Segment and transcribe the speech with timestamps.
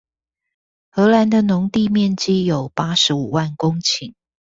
[0.89, 4.15] 荷蘭的農地面積有八十五萬公頃